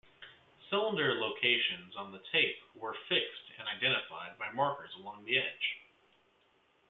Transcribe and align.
Cylinder 0.71 1.13
locations 1.13 1.95
on 1.95 2.11
the 2.11 2.21
tape 2.31 2.55
were 2.75 2.95
fixed 3.07 3.51
and 3.59 3.67
identified 3.69 4.35
by 4.39 4.49
markers 4.51 4.89
along 4.97 5.25
the 5.25 5.37
edge. 5.37 5.77